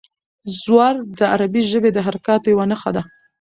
زور 0.63 0.93
د 1.17 1.19
عربي 1.33 1.61
ژبې 1.71 1.89
د 1.93 1.99
حرکاتو 2.05 2.51
یوه 2.53 2.65
نښه 2.71 2.91
ده. 2.95 3.01